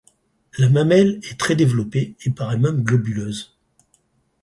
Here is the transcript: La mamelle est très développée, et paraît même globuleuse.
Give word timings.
La 0.57 0.67
mamelle 0.67 1.19
est 1.29 1.39
très 1.39 1.55
développée, 1.55 2.15
et 2.25 2.31
paraît 2.31 2.57
même 2.57 2.81
globuleuse. 2.83 3.55